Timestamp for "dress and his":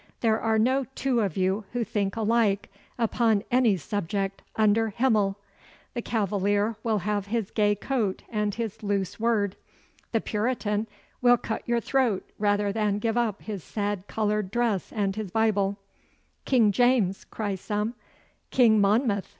14.49-15.29